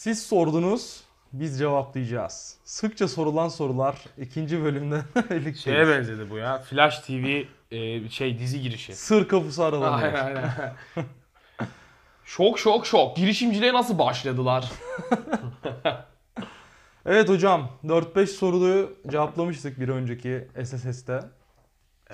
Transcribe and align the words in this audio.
Siz 0.00 0.22
sordunuz, 0.22 1.00
biz 1.32 1.58
cevaplayacağız. 1.58 2.58
Sıkça 2.64 3.08
sorulan 3.08 3.48
sorular 3.48 4.04
ikinci 4.18 4.62
bölümde 4.62 5.02
birlikteyiz. 5.16 5.60
Şeye 5.60 5.88
benzedi 5.88 6.30
bu 6.30 6.36
ya. 6.36 6.58
Flash 6.58 6.98
TV 6.98 7.42
e, 7.70 8.08
şey 8.08 8.38
dizi 8.38 8.60
girişi. 8.60 8.94
Sır 8.94 9.28
kapısı 9.28 9.64
aralanıyor. 9.64 10.12
Aynen 10.12 10.36
aynen. 10.36 10.74
şok 12.24 12.58
şok 12.58 12.86
şok. 12.86 13.16
Girişimciliğe 13.16 13.72
nasıl 13.72 13.98
başladılar? 13.98 14.70
Evet 17.06 17.28
hocam, 17.28 17.70
4-5 17.84 18.26
soruyu 18.26 18.96
cevaplamıştık 19.10 19.80
bir 19.80 19.88
önceki 19.88 20.48
SSS'te. 20.64 21.20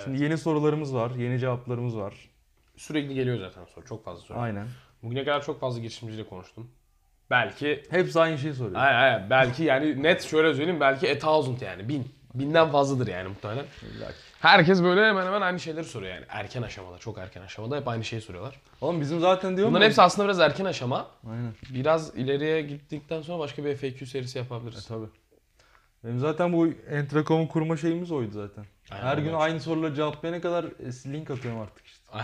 Şimdi 0.05 0.23
yeni 0.23 0.39
sorularımız 0.39 0.95
var, 0.95 1.11
yeni 1.11 1.39
cevaplarımız 1.39 1.97
var. 1.97 2.15
Sürekli 2.77 3.15
geliyor 3.15 3.39
zaten 3.39 3.65
soru. 3.65 3.85
Çok 3.85 4.05
fazla 4.05 4.23
soru. 4.23 4.39
Aynen. 4.39 4.67
Bugüne 5.03 5.25
kadar 5.25 5.43
çok 5.43 5.61
fazla 5.61 5.81
girişimciyle 5.81 6.27
konuştum. 6.27 6.71
Belki 7.31 7.83
Hepsi 7.91 8.21
aynı 8.21 8.39
şeyi 8.39 8.55
soruyor. 8.55 8.75
aynen, 8.81 8.99
aynen. 8.99 9.31
belki 9.31 9.65
yani 9.65 10.03
net 10.03 10.23
şöyle 10.23 10.55
söyleyeyim 10.55 10.81
belki 10.81 11.13
a 11.13 11.19
thousand 11.19 11.61
yani 11.61 11.89
bin. 11.89 12.17
Binden 12.35 12.71
fazladır 12.71 13.07
yani 13.07 13.29
muhtemelen. 13.29 13.65
Herkes 14.41 14.83
böyle 14.83 15.07
hemen 15.09 15.27
hemen 15.27 15.41
aynı 15.41 15.61
şeyleri 15.61 15.85
soruyor 15.85 16.15
yani. 16.15 16.25
Erken 16.29 16.63
aşamada, 16.63 16.99
çok 16.99 17.19
erken 17.19 17.43
aşamada 17.43 17.77
hep 17.77 17.89
aynı 17.89 18.05
şeyi 18.05 18.23
soruyorlar. 18.23 18.61
Oğlum 18.81 19.01
bizim 19.01 19.21
zaten 19.21 19.57
diyor 19.57 19.69
Bunların 19.69 19.83
mu? 19.85 19.87
hepsi 19.89 20.03
aslında 20.03 20.29
biraz 20.29 20.41
erken 20.41 20.65
aşama. 20.65 21.07
Aynen. 21.31 21.53
Biraz 21.71 22.15
ileriye 22.17 22.63
gittikten 22.63 23.23
sonra 23.23 23.39
başka 23.39 23.65
bir 23.65 23.77
FAQ 23.77 24.07
serisi 24.07 24.39
yapabiliriz. 24.39 24.87
Tabii. 24.87 25.07
Benim 26.05 26.19
zaten 26.19 26.53
bu 26.53 26.69
Entrecom'u 26.91 27.49
kurma 27.49 27.77
şeyimiz 27.77 28.13
oydu 28.13 28.31
zaten. 28.33 28.65
Aynen, 28.91 29.05
Her 29.07 29.19
gün 29.19 29.33
da 29.33 29.37
aynı 29.37 29.61
soruları 29.61 29.95
cevaplayana 29.95 30.41
kadar 30.41 30.65
e, 30.65 31.13
link 31.13 31.31
atıyorum 31.31 31.61
artık 31.61 31.87
işte. 31.87 32.03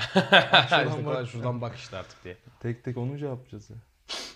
işte 0.64 0.86
bak. 0.96 1.04
kolay 1.04 1.26
şuradan 1.26 1.60
bak 1.60 1.76
işte 1.76 1.96
artık 1.96 2.24
diye. 2.24 2.36
Tek 2.60 2.84
tek 2.84 2.96
onu 2.96 3.18
cevaplayacağız 3.18 3.70
ya. 3.70 3.76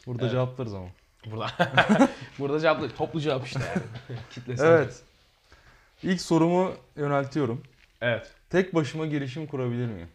Burada 0.06 0.22
Evet. 0.22 0.32
cevaplarız 0.32 0.74
ama. 0.74 0.88
Burada 1.30 1.48
burada 2.38 2.60
cevap 2.60 2.96
toplu 2.98 3.20
cevap 3.20 3.46
işte 3.46 3.60
yani. 3.68 4.18
Kitlesel. 4.30 4.66
Evet. 4.66 5.02
İlk 6.02 6.20
sorumu 6.20 6.72
yöneltiyorum. 6.96 7.62
Evet. 8.00 8.32
Tek 8.50 8.74
başıma 8.74 9.06
girişim 9.06 9.46
kurabilir 9.46 9.86
miyim? 9.86 10.08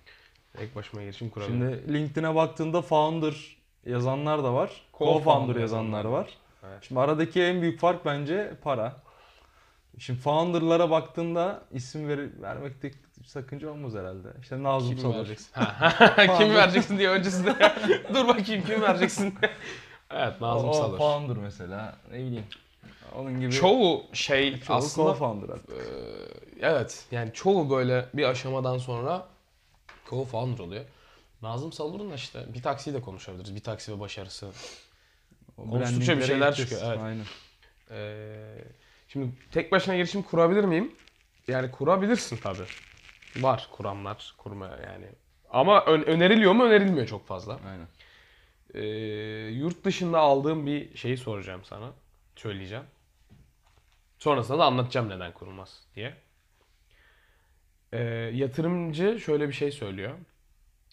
Tek 0.58 0.76
başıma 0.76 1.02
girişim 1.04 1.30
kurabilirim. 1.30 1.80
Şimdi 1.80 1.94
LinkedIn'e 1.94 2.36
baktığında 2.36 2.82
founder 2.82 3.58
yazanlar 3.86 4.44
da 4.44 4.54
var. 4.54 4.82
Co-founder 4.94 5.60
yazanlar 5.60 6.06
var. 6.06 6.30
Evet. 6.68 6.84
Şimdi 6.88 7.02
aradaki 7.02 7.44
en 7.44 7.62
büyük 7.62 7.80
fark 7.80 8.06
bence 8.06 8.54
para. 8.64 8.96
Şimdi 10.00 10.20
founder'lara 10.20 10.90
baktığında 10.90 11.64
isim 11.72 12.08
ver 12.08 12.42
vermekte 12.42 12.92
sakınca 13.26 13.70
olmaz 13.70 13.94
herhalde. 13.94 14.28
İşte 14.42 14.64
Nazım 14.64 15.14
vereceksin? 15.14 15.50
Ha. 15.54 16.16
kim 16.38 16.56
vereceksin 16.56 16.98
diye 16.98 17.10
öncesinde. 17.10 17.56
Dur 18.14 18.28
bakayım 18.28 18.64
kim 18.66 18.82
vereceksin? 18.82 19.36
evet 20.12 20.42
Nazım 20.42 20.70
o, 20.70 20.74
Salır. 20.74 20.98
founder 20.98 21.38
mesela. 21.38 21.96
Ne 22.12 22.18
bileyim. 22.18 22.46
Onun 23.16 23.40
gibi 23.40 23.52
Çoğu 23.52 24.04
şey 24.14 24.60
çoğu 24.60 24.76
aslında 24.76 25.12
co-founder 25.12 25.54
artık. 25.54 25.70
Ee, 25.70 26.60
evet 26.62 27.06
yani 27.12 27.34
çoğu 27.34 27.70
böyle 27.70 28.06
bir 28.14 28.24
aşamadan 28.24 28.78
sonra 28.78 29.28
co-founder 30.10 30.62
oluyor. 30.62 30.86
Nazım 31.42 31.74
Salur'un 31.74 32.12
da 32.12 32.16
işte 32.16 32.46
bir 32.54 32.62
taksiyi 32.62 32.94
de 32.96 33.02
konuşabiliriz. 33.02 33.56
Bir 33.56 33.64
taksi 33.64 33.94
ve 33.96 34.00
başarısı. 34.00 34.48
O 35.58 35.70
konuştukça 35.70 36.18
bir 36.18 36.24
şeyler 36.24 36.48
gideceğiz. 36.48 36.70
çıkıyor, 36.72 36.92
evet. 36.94 37.04
Aynen. 37.04 37.26
Ee, 37.92 38.64
şimdi 39.08 39.32
tek 39.52 39.72
başına 39.72 39.96
girişim 39.96 40.22
kurabilir 40.22 40.64
miyim? 40.64 40.92
Yani 41.48 41.72
kurabilirsin 41.72 42.38
tabii. 42.38 42.64
Var 43.38 43.68
kuranlar, 43.72 44.34
kurma 44.38 44.66
yani. 44.68 45.06
Ama 45.50 45.86
ön- 45.86 46.04
öneriliyor 46.04 46.54
mu? 46.54 46.64
Önerilmiyor 46.64 47.08
çok 47.08 47.28
fazla. 47.28 47.60
Aynen. 47.70 47.88
Ee, 48.74 48.80
yurt 49.52 49.84
dışında 49.86 50.20
aldığım 50.20 50.66
bir 50.66 50.98
şeyi 50.98 51.18
soracağım 51.18 51.62
sana. 51.64 51.92
Söyleyeceğim. 52.36 52.84
Sonrasında 54.20 54.60
da 54.60 54.66
anlatacağım 54.66 55.10
neden 55.10 55.34
kurulmaz 55.34 55.84
diye. 55.96 56.14
Ee, 57.94 58.00
yatırımcı 58.34 59.20
şöyle 59.20 59.48
bir 59.48 59.54
şey 59.54 59.72
söylüyor. 59.72 60.18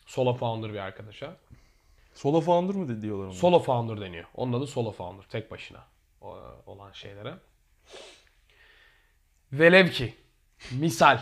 Solo 0.06 0.34
founder 0.34 0.72
bir 0.72 0.78
arkadaşa. 0.78 1.36
Solo 2.14 2.40
founder 2.40 2.74
mı 2.76 2.88
de- 2.88 3.02
diyorlar 3.02 3.24
ona? 3.26 3.32
Solo 3.32 3.58
founder 3.58 4.00
deniyor. 4.00 4.24
Onun 4.34 4.52
adı 4.52 4.66
solo 4.66 4.92
founder. 4.92 5.24
Tek 5.28 5.50
başına 5.50 5.84
o- 6.20 6.62
olan 6.66 6.92
şeylere. 6.92 7.34
Velev 9.52 9.88
ki 9.90 10.14
misal 10.72 11.18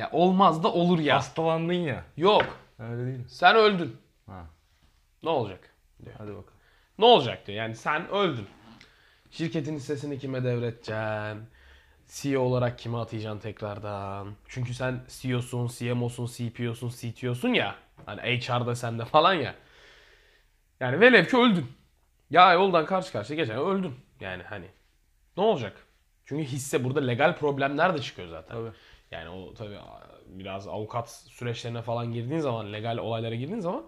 ya 0.00 0.10
olmaz 0.12 0.62
da 0.62 0.72
olur 0.72 0.98
ya. 0.98 1.16
Hastalandın 1.16 1.72
ya. 1.72 2.04
Yok. 2.16 2.58
Öyle 2.78 3.06
değil 3.06 3.18
mi? 3.18 3.24
Sen 3.28 3.56
öldün. 3.56 3.96
Ha. 4.26 4.46
Ne 5.22 5.30
olacak? 5.30 5.74
Hadi 6.18 6.28
bakalım. 6.30 6.58
Ne 6.98 7.04
olacak 7.04 7.46
diyor. 7.46 7.58
Yani 7.58 7.76
sen 7.76 8.08
öldün. 8.08 8.46
Şirketin 9.30 9.76
hissesini 9.76 10.18
kime 10.18 10.44
devredeceksin? 10.44 11.48
CEO 12.08 12.40
olarak 12.40 12.78
kime 12.78 12.98
atayacaksın 12.98 13.40
tekrardan? 13.40 14.32
Çünkü 14.48 14.74
sen 14.74 15.00
CEO'sun, 15.08 15.68
CMO'sun, 15.68 16.26
CPO'sun, 16.26 16.88
CTO'sun 16.88 17.48
ya. 17.48 17.74
Hani 18.06 18.20
HR'da 18.20 18.74
sende 18.74 19.04
falan 19.04 19.34
ya. 19.34 19.54
Yani 20.80 21.00
velev 21.00 21.24
ki 21.26 21.36
öldün. 21.36 21.66
Ya 22.30 22.52
yoldan 22.52 22.86
karşı 22.86 23.12
karşıya 23.12 23.36
geçen 23.36 23.58
öldün. 23.58 23.94
Yani 24.20 24.42
hani 24.42 24.66
ne 25.36 25.42
olacak? 25.42 25.86
Çünkü 26.24 26.44
hisse 26.44 26.84
burada 26.84 27.00
legal 27.00 27.36
problemler 27.36 27.94
de 27.94 27.98
çıkıyor 27.98 28.28
zaten. 28.28 28.56
Tabii. 28.56 28.70
Yani 29.10 29.28
o 29.28 29.54
tabii 29.54 29.76
biraz 30.26 30.68
avukat 30.68 31.10
süreçlerine 31.10 31.82
falan 31.82 32.12
girdiğin 32.12 32.40
zaman, 32.40 32.72
legal 32.72 32.98
olaylara 32.98 33.34
girdiğin 33.34 33.60
zaman 33.60 33.84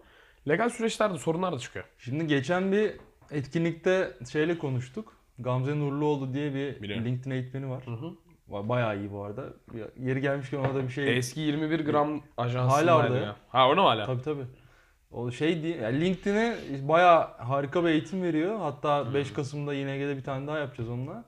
legal 0.48 0.68
süreçlerde 0.68 1.18
sorunlar 1.18 1.52
da 1.52 1.58
çıkıyor. 1.58 1.84
Şimdi 1.98 2.26
geçen 2.26 2.72
bir 2.72 2.92
etkinlikte 3.30 4.16
şeyle 4.32 4.58
konuştuk. 4.58 5.16
Gamze 5.38 5.78
Nurluoğlu 5.78 6.34
diye 6.34 6.54
bir 6.54 6.82
Biliyorum. 6.82 7.04
LinkedIn 7.04 7.30
eğitmeni 7.30 7.70
var. 7.70 7.86
Hı 7.86 7.90
hı. 7.90 8.12
Bayağı 8.68 8.98
iyi 8.98 9.12
bu 9.12 9.24
arada. 9.24 9.44
Yeri 9.98 10.20
gelmişken 10.20 10.58
ona 10.58 10.74
da 10.74 10.82
bir 10.82 10.88
şey... 10.88 11.18
Eski 11.18 11.40
21 11.40 11.80
gram 11.80 12.22
ajansı 12.36 12.76
Hala 12.76 12.98
orada 12.98 13.16
ya. 13.16 13.36
Ha 13.48 13.68
orada 13.68 13.82
mı 13.82 13.88
hala? 13.88 14.06
Tabii 14.06 14.22
tabii. 14.22 14.44
O 15.10 15.30
şey 15.30 15.62
diye, 15.62 15.76
yani 15.76 16.00
LinkedIn'e 16.00 16.56
bayağı 16.88 17.36
harika 17.38 17.84
bir 17.84 17.88
eğitim 17.88 18.22
veriyor. 18.22 18.58
Hatta 18.58 19.14
5 19.14 19.32
Kasım'da 19.32 19.74
YNG'de 19.74 20.16
bir 20.16 20.24
tane 20.24 20.46
daha 20.46 20.58
yapacağız 20.58 20.90
onunla. 20.90 21.24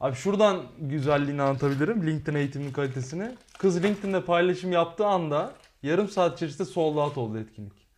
Abi 0.00 0.16
şuradan 0.16 0.62
güzelliğini 0.78 1.42
anlatabilirim. 1.42 2.06
LinkedIn 2.06 2.34
eğitiminin 2.34 2.72
kalitesini. 2.72 3.34
Kız 3.58 3.84
LinkedIn'de 3.84 4.24
paylaşım 4.24 4.72
yaptığı 4.72 5.06
anda 5.06 5.52
yarım 5.82 6.08
saat 6.08 6.36
içerisinde 6.36 6.68
sold 6.68 6.96
out 6.96 7.18
oldu 7.18 7.38
etkinlik. 7.38 7.88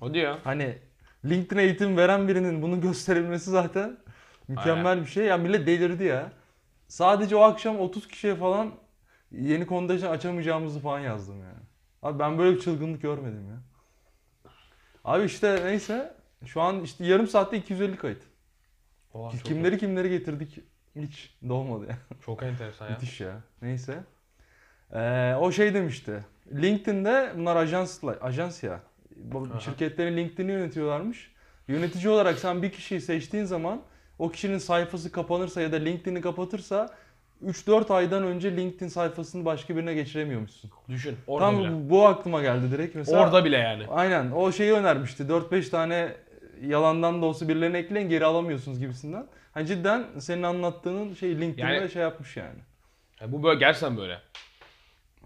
Hadi 0.00 0.18
ya. 0.18 0.38
Hani 0.44 0.78
LinkedIn 1.24 1.58
eğitim 1.58 1.96
veren 1.96 2.28
birinin 2.28 2.62
bunu 2.62 2.80
gösterilmesi 2.80 3.50
zaten 3.50 3.96
mükemmel 4.48 5.00
bir 5.00 5.06
şey. 5.06 5.24
Ya 5.24 5.36
millet 5.36 5.66
delirdi 5.66 6.04
ya. 6.04 6.32
Sadece 6.88 7.36
o 7.36 7.40
akşam 7.40 7.80
30 7.80 8.08
kişiye 8.08 8.34
falan 8.34 8.70
yeni 9.30 9.66
kontenjan 9.66 10.10
açamayacağımızı 10.10 10.80
falan 10.80 11.00
yazdım 11.00 11.40
yani. 11.40 11.64
Abi 12.02 12.18
ben 12.18 12.38
böyle 12.38 12.56
bir 12.56 12.60
çılgınlık 12.60 13.02
görmedim 13.02 13.48
ya. 13.48 13.58
Abi 15.04 15.24
işte 15.24 15.60
neyse 15.64 16.14
şu 16.46 16.60
an 16.60 16.80
işte 16.80 17.04
yarım 17.06 17.26
saatte 17.26 17.56
250 17.58 17.96
kayıt. 17.96 18.22
Oha, 19.14 19.30
kimleri 19.44 19.78
kimleri 19.78 20.10
getirdik 20.10 20.58
hiç 20.96 21.34
dolmadı 21.48 21.86
ya. 21.88 21.96
çok 22.26 22.42
enteresan 22.42 22.86
ya. 22.86 22.92
Müthiş 22.92 23.20
ya. 23.20 23.40
Neyse. 23.62 23.98
Ee, 24.92 25.34
o 25.40 25.52
şey 25.52 25.74
demişti. 25.74 26.24
LinkedIn'de 26.52 27.32
bunlar 27.36 27.56
ajansla, 27.56 28.16
ajans 28.20 28.62
ya. 28.62 28.80
Aha. 29.50 29.60
Şirketlerin 29.60 30.16
LinkedIn'i 30.16 30.52
yönetiyorlarmış. 30.52 31.32
Yönetici 31.68 32.08
olarak 32.08 32.38
sen 32.38 32.62
bir 32.62 32.70
kişiyi 32.72 33.00
seçtiğin 33.00 33.44
zaman 33.44 33.80
o 34.18 34.28
kişinin 34.28 34.58
sayfası 34.58 35.12
kapanırsa 35.12 35.60
ya 35.60 35.72
da 35.72 35.76
LinkedIn'i 35.76 36.20
kapatırsa 36.20 36.94
3-4 37.44 37.92
aydan 37.92 38.22
önce 38.22 38.56
LinkedIn 38.56 38.88
sayfasını 38.88 39.44
başka 39.44 39.76
birine 39.76 39.94
geçiremiyormuşsun. 39.94 40.70
Düşün. 40.88 41.16
Orada 41.26 41.46
Tam 41.46 41.58
bile. 41.58 41.90
bu 41.90 42.06
aklıma 42.06 42.42
geldi 42.42 42.72
direkt. 42.72 42.94
Mesela, 42.94 43.22
Orada 43.22 43.44
bile 43.44 43.56
yani. 43.56 43.86
Aynen 43.90 44.30
o 44.30 44.52
şeyi 44.52 44.72
önermişti. 44.72 45.22
4-5 45.22 45.70
tane 45.70 46.14
yalandan 46.62 47.22
da 47.22 47.26
olsa 47.26 47.48
birilerine 47.48 47.78
ekleyin 47.78 48.08
geri 48.08 48.24
alamıyorsunuz 48.24 48.78
gibisinden. 48.78 49.26
Hani 49.54 49.66
cidden 49.66 50.06
senin 50.18 50.42
anlattığının 50.42 51.14
şey 51.14 51.40
LinkedIn'de 51.40 51.72
Yani- 51.72 51.90
şey 51.90 52.02
yapmış 52.02 52.36
yani. 52.36 52.58
Ya 53.20 53.32
bu 53.32 53.42
böyle 53.42 53.58
gerçekten 53.58 53.96
böyle. 53.96 54.20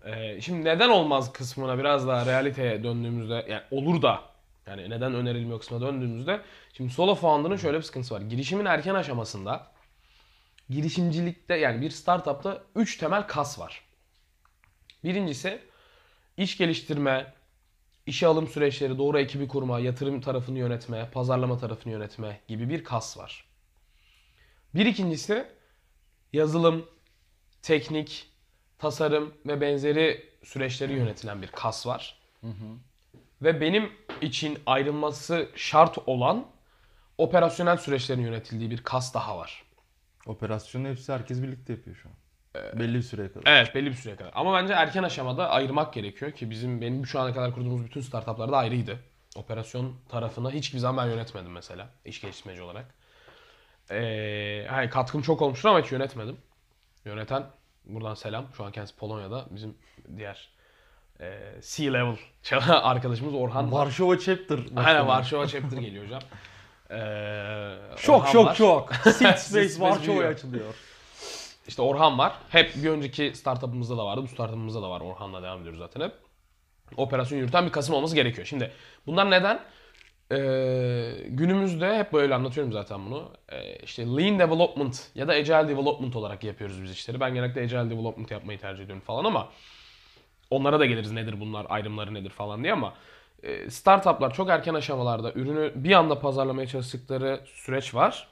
Ee, 0.04 0.40
şimdi 0.40 0.64
neden 0.64 0.88
olmaz 0.88 1.32
kısmına 1.32 1.78
biraz 1.78 2.08
daha 2.08 2.26
realiteye 2.26 2.84
döndüğümüzde 2.84 3.46
yani 3.48 3.62
olur 3.70 4.02
da 4.02 4.20
yani 4.66 4.90
neden 4.90 5.14
önerilmiyor 5.14 5.60
kısmına 5.60 5.86
döndüğümüzde 5.86 6.40
şimdi 6.72 6.92
solo 6.92 7.14
founder'ın 7.14 7.56
şöyle 7.56 7.78
bir 7.78 7.82
sıkıntısı 7.82 8.14
var. 8.14 8.20
Girişimin 8.20 8.64
erken 8.64 8.94
aşamasında 8.94 9.66
girişimcilikte 10.70 11.54
yani 11.56 11.80
bir 11.80 11.90
startupta 11.90 12.62
3 12.76 12.96
temel 12.96 13.26
kas 13.26 13.58
var. 13.58 13.84
Birincisi 15.04 15.60
iş 16.36 16.56
geliştirme, 16.58 17.32
işe 18.10 18.26
alım 18.26 18.48
süreçleri, 18.48 18.98
doğru 18.98 19.18
ekibi 19.18 19.48
kurma, 19.48 19.80
yatırım 19.80 20.20
tarafını 20.20 20.58
yönetme, 20.58 21.10
pazarlama 21.12 21.58
tarafını 21.58 21.92
yönetme 21.92 22.40
gibi 22.48 22.68
bir 22.68 22.84
kas 22.84 23.18
var. 23.18 23.44
Bir 24.74 24.86
ikincisi 24.86 25.46
yazılım, 26.32 26.86
teknik, 27.62 28.28
tasarım 28.78 29.34
ve 29.46 29.60
benzeri 29.60 30.30
süreçleri 30.44 30.92
yönetilen 30.92 31.42
bir 31.42 31.48
kas 31.48 31.86
var. 31.86 32.20
Ve 33.42 33.60
benim 33.60 33.92
için 34.20 34.58
ayrılması 34.66 35.48
şart 35.56 35.98
olan 36.06 36.46
operasyonel 37.18 37.76
süreçlerin 37.76 38.22
yönetildiği 38.22 38.70
bir 38.70 38.82
kas 38.82 39.14
daha 39.14 39.38
var. 39.38 39.64
Operasyonun 40.26 40.88
hepsi 40.90 41.12
herkes 41.12 41.42
birlikte 41.42 41.72
yapıyor 41.72 41.96
şu 41.96 42.08
an. 42.08 42.14
Belli 42.54 42.94
bir 42.94 43.02
süreye 43.02 43.32
kadar. 43.32 43.52
Evet 43.56 43.74
belli 43.74 43.86
bir 43.86 43.94
süreye 43.94 44.16
kadar. 44.16 44.30
Ama 44.34 44.54
bence 44.54 44.72
erken 44.72 45.02
aşamada 45.02 45.50
ayırmak 45.50 45.92
gerekiyor 45.94 46.32
ki 46.32 46.50
bizim 46.50 46.80
benim 46.80 47.06
şu 47.06 47.20
ana 47.20 47.34
kadar 47.34 47.54
kurduğumuz 47.54 47.84
bütün 47.84 48.00
startuplarda 48.00 48.56
ayrıydı. 48.56 48.98
Operasyon 49.36 49.96
tarafını 50.08 50.50
hiçbir 50.52 50.78
zaman 50.78 51.06
ben 51.06 51.10
yönetmedim 51.12 51.52
mesela 51.52 51.88
iş 52.04 52.20
geliştirmeci 52.20 52.62
olarak. 52.62 52.94
Ee, 53.90 54.66
hani 54.70 54.90
katkım 54.90 55.22
çok 55.22 55.42
olmuştur 55.42 55.68
ama 55.68 55.80
hiç 55.80 55.92
yönetmedim. 55.92 56.36
Yöneten 57.04 57.44
buradan 57.84 58.14
selam. 58.14 58.46
Şu 58.56 58.64
an 58.64 58.72
kendisi 58.72 58.96
Polonya'da 58.96 59.46
bizim 59.50 59.76
diğer 60.16 60.48
e, 61.20 61.38
C-level 61.62 62.16
arkadaşımız 62.82 63.34
Orhan 63.34 63.72
var. 63.72 63.86
Varşova 63.86 64.18
Chapter. 64.18 64.58
Aynen. 64.76 65.06
Varşova 65.06 65.46
Chapter 65.48 65.78
geliyor 65.78 66.04
hocam. 66.04 66.22
Ee, 66.90 67.76
Şok 67.96 68.20
Orhan 68.22 68.32
şok 68.32 68.46
var. 68.46 68.54
şok. 68.54 68.94
Seed 69.14 69.36
Space 69.36 69.80
Varşova'ya 69.80 70.28
açılıyor. 70.28 70.74
İşte 71.70 71.82
Orhan 71.82 72.18
var. 72.18 72.32
Hep 72.48 72.74
bir 72.74 72.88
önceki 72.88 73.32
startup'ımızda 73.34 73.98
da 73.98 74.06
vardı. 74.06 74.22
Bu 74.22 74.26
startup'ımızda 74.26 74.82
da 74.82 74.90
var. 74.90 75.00
Orhan'la 75.00 75.42
devam 75.42 75.60
ediyoruz 75.60 75.78
zaten 75.78 76.00
hep. 76.00 76.12
Operasyon 76.96 77.38
yürüten 77.38 77.66
bir 77.66 77.72
Kasım 77.72 77.94
olması 77.94 78.14
gerekiyor. 78.14 78.46
Şimdi 78.46 78.72
bunlar 79.06 79.30
neden? 79.30 79.60
Ee, 80.32 81.12
günümüzde 81.28 81.98
hep 81.98 82.12
böyle 82.12 82.34
anlatıyorum 82.34 82.72
zaten 82.72 83.06
bunu. 83.06 83.30
Ee, 83.48 83.76
işte 83.76 84.06
Lean 84.06 84.38
Development 84.38 85.10
ya 85.14 85.28
da 85.28 85.32
Agile 85.32 85.68
Development 85.68 86.16
olarak 86.16 86.44
yapıyoruz 86.44 86.82
biz 86.82 86.92
işleri. 86.92 87.20
Ben 87.20 87.34
genellikle 87.34 87.60
Agile 87.60 87.90
Development 87.90 88.30
yapmayı 88.30 88.58
tercih 88.58 88.84
ediyorum 88.84 89.02
falan 89.06 89.24
ama 89.24 89.48
onlara 90.50 90.80
da 90.80 90.86
geliriz 90.86 91.12
nedir 91.12 91.40
bunlar, 91.40 91.66
ayrımları 91.68 92.14
nedir 92.14 92.30
falan 92.30 92.62
diye 92.62 92.72
ama 92.72 92.94
e, 93.42 93.70
startuplar 93.70 94.34
çok 94.34 94.50
erken 94.50 94.74
aşamalarda 94.74 95.32
ürünü 95.32 95.72
bir 95.74 95.92
anda 95.92 96.20
pazarlamaya 96.20 96.66
çalıştıkları 96.66 97.40
süreç 97.44 97.94
var. 97.94 98.29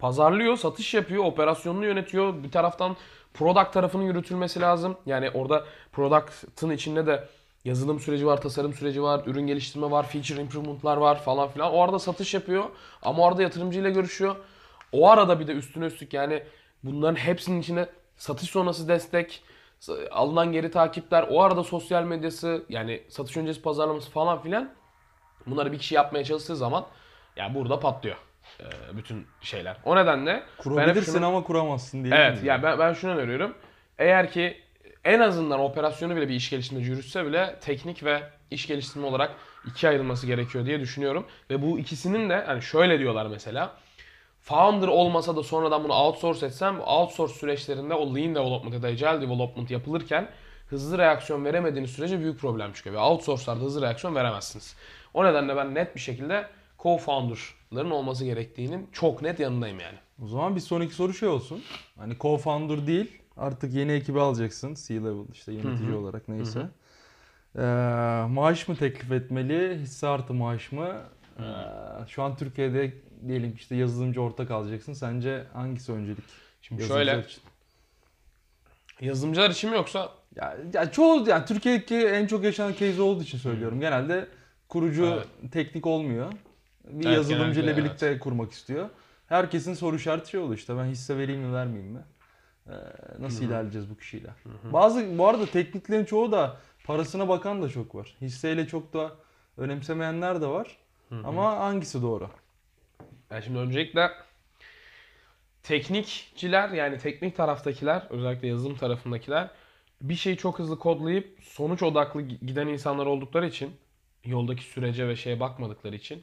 Pazarlıyor, 0.00 0.56
satış 0.56 0.94
yapıyor, 0.94 1.24
operasyonunu 1.24 1.84
yönetiyor. 1.84 2.42
Bir 2.42 2.50
taraftan 2.50 2.96
product 3.34 3.72
tarafının 3.72 4.02
yürütülmesi 4.02 4.60
lazım. 4.60 4.96
Yani 5.06 5.30
orada 5.30 5.64
product'ın 5.92 6.70
içinde 6.70 7.06
de 7.06 7.28
yazılım 7.64 8.00
süreci 8.00 8.26
var, 8.26 8.40
tasarım 8.40 8.74
süreci 8.74 9.02
var, 9.02 9.22
ürün 9.26 9.46
geliştirme 9.46 9.90
var, 9.90 10.06
feature 10.06 10.40
improvement'lar 10.40 10.96
var 10.96 11.22
falan 11.22 11.48
filan. 11.48 11.72
O 11.72 11.82
arada 11.82 11.98
satış 11.98 12.34
yapıyor 12.34 12.64
ama 13.02 13.22
orada 13.22 13.42
yatırımcıyla 13.42 13.90
görüşüyor. 13.90 14.36
O 14.92 15.08
arada 15.10 15.40
bir 15.40 15.46
de 15.46 15.52
üstüne 15.52 15.84
üstlük 15.84 16.14
yani 16.14 16.42
bunların 16.84 17.16
hepsinin 17.16 17.60
içine 17.60 17.86
satış 18.16 18.50
sonrası 18.50 18.88
destek, 18.88 19.42
alınan 20.10 20.52
geri 20.52 20.70
takipler, 20.70 21.26
o 21.30 21.42
arada 21.42 21.64
sosyal 21.64 22.02
medyası, 22.02 22.64
yani 22.68 23.02
satış 23.08 23.36
öncesi 23.36 23.62
pazarlaması 23.62 24.10
falan 24.10 24.42
filan. 24.42 24.70
Bunları 25.46 25.72
bir 25.72 25.78
kişi 25.78 25.94
yapmaya 25.94 26.24
çalıştığı 26.24 26.56
zaman 26.56 26.86
yani 27.36 27.54
burada 27.54 27.80
patlıyor 27.80 28.16
e, 28.60 28.64
bütün 28.96 29.26
şeyler. 29.40 29.76
O 29.84 29.96
nedenle 29.96 30.42
Kurabilirsin 30.58 31.12
şunu- 31.12 31.26
ama 31.26 31.42
kuramazsın 31.42 32.04
diye. 32.04 32.14
Evet 32.14 32.38
yani 32.44 32.62
ben, 32.62 32.78
ben 32.78 32.92
şunu 32.92 33.10
öneriyorum. 33.10 33.54
Eğer 33.98 34.30
ki 34.30 34.60
en 35.04 35.20
azından 35.20 35.60
operasyonu 35.60 36.16
bile 36.16 36.28
bir 36.28 36.34
iş 36.34 36.50
geliştirmeci 36.50 36.90
yürütse 36.90 37.26
bile 37.26 37.56
teknik 37.60 38.04
ve 38.04 38.22
iş 38.50 38.66
geliştirme 38.66 39.06
olarak 39.06 39.30
ikiye 39.66 39.92
ayrılması 39.92 40.26
gerekiyor 40.26 40.66
diye 40.66 40.80
düşünüyorum. 40.80 41.26
Ve 41.50 41.62
bu 41.62 41.78
ikisinin 41.78 42.30
de 42.30 42.42
hani 42.46 42.62
şöyle 42.62 42.98
diyorlar 42.98 43.26
mesela. 43.26 43.76
Founder 44.40 44.88
olmasa 44.88 45.36
da 45.36 45.42
sonradan 45.42 45.84
bunu 45.84 45.92
outsource 45.92 46.46
etsem 46.46 46.80
outsource 46.80 47.34
süreçlerinde 47.34 47.94
o 47.94 48.16
lean 48.16 48.34
development 48.34 48.74
ya 48.74 48.82
da 48.82 48.86
agile 48.86 49.20
development 49.20 49.70
yapılırken 49.70 50.28
hızlı 50.70 50.98
reaksiyon 50.98 51.44
veremediğiniz 51.44 51.90
sürece 51.90 52.20
büyük 52.20 52.40
problem 52.40 52.72
çıkıyor. 52.72 52.96
Ve 52.96 52.98
outsource'larda 52.98 53.60
hızlı 53.64 53.82
reaksiyon 53.82 54.14
veremezsiniz. 54.14 54.76
O 55.14 55.24
nedenle 55.24 55.56
ben 55.56 55.74
net 55.74 55.94
bir 55.94 56.00
şekilde 56.00 56.46
co-founder'ların 56.82 57.90
olması 57.90 58.24
gerektiğinin 58.24 58.88
çok 58.92 59.22
net 59.22 59.40
yanındayım 59.40 59.80
yani. 59.80 59.98
O 60.24 60.26
zaman 60.28 60.56
bir 60.56 60.60
sonraki 60.60 60.94
soru 60.94 61.14
şey 61.14 61.28
olsun. 61.28 61.62
Hani 61.98 62.14
co-founder 62.14 62.86
değil. 62.86 63.10
Artık 63.36 63.74
yeni 63.74 63.92
ekibi 63.92 64.20
alacaksın. 64.20 64.74
C-level 64.74 65.32
işte 65.32 65.52
yönetici 65.52 65.94
olarak 65.94 66.28
neyse. 66.28 66.68
Ee, 67.56 67.60
maaş 68.28 68.68
mı 68.68 68.76
teklif 68.76 69.12
etmeli? 69.12 69.78
Hisse 69.78 70.06
artı 70.06 70.34
maaş 70.34 70.72
mı? 70.72 70.96
Ee, 71.38 71.42
şu 72.08 72.22
an 72.22 72.36
Türkiye'de 72.36 72.92
diyelim 73.28 73.54
işte 73.54 73.76
yazılımcı 73.76 74.22
ortak 74.22 74.50
alacaksın. 74.50 74.92
Sence 74.92 75.44
hangisi 75.52 75.92
öncelik? 75.92 76.24
Şimdi 76.62 76.82
yazılımcılar 76.82 77.14
şöyle 77.14 77.26
için? 77.26 77.42
yazılımcılar 79.00 79.50
için 79.50 79.70
mi 79.70 79.76
yoksa 79.76 80.12
Ya, 80.36 80.56
ya 80.74 80.90
çoğu 80.92 81.28
yani 81.28 81.44
Türkiye'deki 81.44 81.96
en 81.96 82.26
çok 82.26 82.44
yaşanan 82.44 82.72
case 82.72 83.02
olduğu 83.02 83.22
için 83.22 83.38
söylüyorum. 83.38 83.80
Genelde 83.80 84.28
kurucu 84.68 85.04
Evet. 85.06 85.26
teknik 85.52 85.86
olmuyor. 85.86 86.32
Bir 86.84 87.06
Evet, 87.06 87.16
yazılımcı 87.16 87.60
ile 87.60 87.76
birlikte 87.76 88.18
kurmak 88.18 88.52
istiyor. 88.52 88.88
Herkesin 89.28 89.74
soru 89.74 89.96
işareti 89.96 90.30
şey 90.30 90.40
oluyor 90.40 90.58
işte 90.58 90.76
ben 90.76 90.84
hisse 90.84 91.18
vereyim 91.18 91.40
mi 91.40 91.54
vermeyeyim 91.54 91.92
mi? 91.92 92.00
Ee, 92.68 92.72
nasıl 93.18 93.44
ilerleyeceğiz 93.44 93.90
bu 93.90 93.96
kişiyle? 93.96 94.28
Bazı 94.72 95.18
bu 95.18 95.28
arada 95.28 95.46
tekniklerin 95.46 96.04
çoğu 96.04 96.32
da 96.32 96.56
parasına 96.84 97.28
bakan 97.28 97.62
da 97.62 97.68
çok 97.68 97.94
var. 97.94 98.16
Hisseyle 98.20 98.66
çok 98.66 98.92
da 98.92 99.12
önemsemeyenler 99.56 100.40
de 100.40 100.46
var. 100.46 100.76
Ama 101.24 101.56
hangisi 101.56 102.02
doğru? 102.02 102.30
Yani 103.30 103.42
şimdi 103.44 103.58
öncelikle 103.58 104.10
teknikçiler 105.62 106.68
yani 106.68 106.98
teknik 106.98 107.36
taraftakiler 107.36 108.06
özellikle 108.10 108.48
yazılım 108.48 108.76
tarafındakiler 108.76 109.50
bir 110.02 110.14
şeyi 110.14 110.36
çok 110.36 110.58
hızlı 110.58 110.78
kodlayıp 110.78 111.38
sonuç 111.42 111.82
odaklı 111.82 112.22
giden 112.22 112.66
insanlar 112.66 113.06
oldukları 113.06 113.46
için 113.46 113.70
yoldaki 114.24 114.64
sürece 114.64 115.08
ve 115.08 115.16
şeye 115.16 115.40
bakmadıkları 115.40 115.96
için 115.96 116.22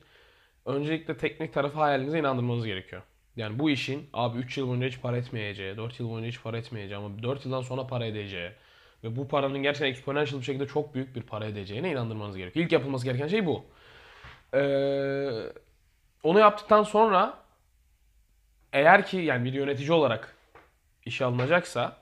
öncelikle 0.67 1.17
teknik 1.17 1.53
tarafı 1.53 1.79
hayalinize 1.79 2.19
inandırmanız 2.19 2.65
gerekiyor. 2.65 3.01
Yani 3.35 3.59
bu 3.59 3.69
işin 3.69 4.09
abi 4.13 4.37
3 4.37 4.57
yıl 4.57 4.67
boyunca 4.67 4.87
hiç 4.87 5.01
para 5.01 5.17
etmeyeceği, 5.17 5.77
4 5.77 5.99
yıl 5.99 6.09
boyunca 6.09 6.29
hiç 6.29 6.41
para 6.43 6.57
etmeyeceği 6.57 6.97
ama 6.97 7.23
4 7.23 7.45
yıldan 7.45 7.61
sonra 7.61 7.87
para 7.87 8.05
edeceği 8.05 8.51
ve 9.03 9.15
bu 9.15 9.27
paranın 9.27 9.63
gerçekten 9.63 9.87
exponential 9.87 10.39
bir 10.39 10.45
şekilde 10.45 10.67
çok 10.67 10.95
büyük 10.95 11.15
bir 11.15 11.21
para 11.21 11.45
edeceğine 11.45 11.91
inandırmanız 11.91 12.37
gerekiyor. 12.37 12.65
İlk 12.65 12.71
yapılması 12.71 13.05
gereken 13.05 13.27
şey 13.27 13.45
bu. 13.45 13.65
Ee, 14.53 15.29
onu 16.23 16.39
yaptıktan 16.39 16.83
sonra 16.83 17.37
eğer 18.73 19.05
ki 19.05 19.17
yani 19.17 19.45
bir 19.45 19.53
yönetici 19.53 19.91
olarak 19.91 20.35
işe 21.05 21.25
alınacaksa 21.25 21.97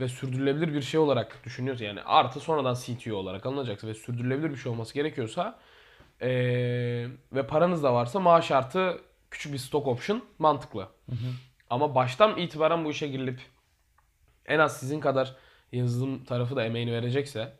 ve 0.00 0.08
sürdürülebilir 0.08 0.74
bir 0.74 0.82
şey 0.82 1.00
olarak 1.00 1.44
düşünüyorsa 1.44 1.84
yani 1.84 2.02
artı 2.02 2.40
sonradan 2.40 2.74
CTO 2.74 3.16
olarak 3.16 3.46
alınacaksa 3.46 3.86
ve 3.86 3.94
sürdürülebilir 3.94 4.50
bir 4.50 4.56
şey 4.56 4.72
olması 4.72 4.94
gerekiyorsa 4.94 5.58
ee, 6.22 7.06
ve 7.32 7.46
paranız 7.46 7.82
da 7.82 7.94
varsa 7.94 8.20
maaş 8.20 8.50
artı 8.50 9.00
küçük 9.30 9.52
bir 9.52 9.58
stock 9.58 9.86
option 9.86 10.24
mantıklı. 10.38 10.88
Ama 11.70 11.94
baştan 11.94 12.38
itibaren 12.38 12.84
bu 12.84 12.90
işe 12.90 13.08
girilip 13.08 13.40
en 14.46 14.58
az 14.58 14.80
sizin 14.80 15.00
kadar 15.00 15.36
yazılım 15.72 16.24
tarafı 16.24 16.56
da 16.56 16.64
emeğini 16.64 16.92
verecekse 16.92 17.52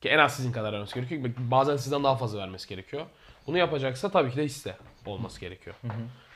ki 0.00 0.08
en 0.08 0.18
az 0.18 0.36
sizin 0.36 0.52
kadar 0.52 0.72
vermesi 0.72 0.94
gerekiyor. 0.94 1.34
Bazen 1.38 1.76
sizden 1.76 2.04
daha 2.04 2.16
fazla 2.16 2.38
vermesi 2.38 2.68
gerekiyor. 2.68 3.06
Bunu 3.46 3.58
yapacaksa 3.58 4.10
tabii 4.10 4.30
ki 4.30 4.36
de 4.36 4.44
hisse 4.44 4.76
olması 5.06 5.40
gerekiyor. 5.40 5.76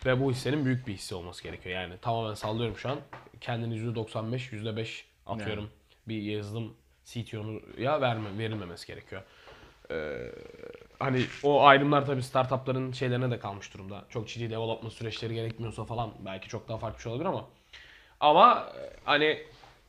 Ve 0.07 0.21
bu 0.21 0.31
hissenin 0.31 0.65
büyük 0.65 0.87
bir 0.87 0.93
hisse 0.95 1.15
olması 1.15 1.43
gerekiyor. 1.43 1.75
Yani 1.75 1.95
tamamen 2.03 2.35
sallıyorum 2.35 2.77
şu 2.77 2.91
an. 2.91 2.99
Kendini 3.41 3.75
%95, 3.75 4.53
%5 4.53 5.03
atıyorum. 5.27 5.71
Bir 6.09 6.23
yazılım 6.23 6.75
CTO'ya 7.05 8.01
verme, 8.01 8.39
verilmemesi 8.39 8.87
gerekiyor. 8.87 9.23
Ee, 9.91 10.33
hani 10.99 11.25
o 11.43 11.63
ayrımlar 11.65 12.07
tabii 12.07 12.23
startupların 12.23 12.93
şeylerine 12.93 13.31
de 13.31 13.39
kalmış 13.39 13.75
durumda. 13.75 14.05
Çok 14.09 14.29
ciddi 14.29 14.51
development 14.51 14.93
süreçleri 14.93 15.35
gerekmiyorsa 15.35 15.85
falan 15.85 16.11
belki 16.25 16.49
çok 16.49 16.69
daha 16.69 16.79
farklı 16.79 16.99
bir 16.99 17.03
şey 17.03 17.13
olabilir 17.13 17.29
ama 17.29 17.45
ama 18.21 18.69
e, 18.79 18.97
hani 19.05 19.43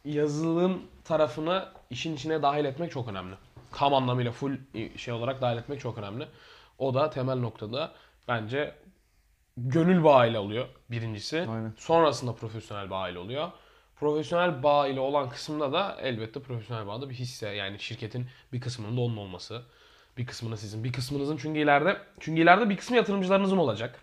yazılım 0.05 0.81
tarafını 1.03 1.65
işin 1.89 2.15
içine 2.15 2.41
dahil 2.41 2.65
etmek 2.65 2.91
çok 2.91 3.07
önemli. 3.07 3.35
Tam 3.71 3.93
anlamıyla 3.93 4.31
full 4.31 4.57
şey 4.97 5.13
olarak 5.13 5.41
dahil 5.41 5.57
etmek 5.57 5.79
çok 5.79 5.97
önemli. 5.97 6.27
O 6.77 6.93
da 6.93 7.09
temel 7.09 7.37
noktada 7.37 7.91
bence 8.27 8.75
gönül 9.57 10.03
bağı 10.03 10.29
ile 10.29 10.39
oluyor 10.39 10.65
birincisi. 10.91 11.37
Aynen. 11.39 11.73
Sonrasında 11.77 12.35
profesyonel 12.35 12.89
bağ 12.89 13.09
ile 13.09 13.19
oluyor. 13.19 13.51
Profesyonel 13.95 14.63
bağ 14.63 14.87
ile 14.87 14.99
olan 14.99 15.29
kısımda 15.29 15.73
da 15.73 15.97
elbette 16.01 16.41
profesyonel 16.41 16.87
bağda 16.87 17.09
bir 17.09 17.15
hisse 17.15 17.49
yani 17.49 17.79
şirketin 17.79 18.27
bir 18.53 18.61
kısmının 18.61 18.97
da 18.97 19.01
onun 19.01 19.17
olması. 19.17 19.61
Bir 20.17 20.25
kısmını 20.25 20.57
sizin, 20.57 20.83
bir 20.83 20.93
kısmınızın 20.93 21.37
çünkü 21.37 21.59
ileride 21.59 21.97
çünkü 22.19 22.41
ileride 22.41 22.69
bir 22.69 22.77
kısmı 22.77 22.97
yatırımcılarınızın 22.97 23.57
olacak. 23.57 23.99